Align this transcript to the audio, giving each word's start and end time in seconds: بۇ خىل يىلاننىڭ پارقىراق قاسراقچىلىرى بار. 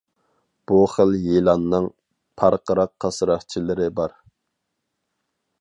بۇ 0.69 0.79
خىل 0.93 1.11
يىلاننىڭ 1.25 1.85
پارقىراق 2.43 2.93
قاسراقچىلىرى 3.05 3.93
بار. 4.01 4.21